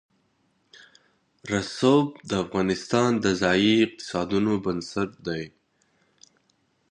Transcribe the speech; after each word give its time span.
رسوب 1.51 2.07
د 2.29 2.31
افغانستان 2.43 3.09
د 3.23 3.25
ځایي 3.41 3.73
اقتصادونو 3.85 4.51
بنسټ 4.63 5.11
دی. 5.27 5.43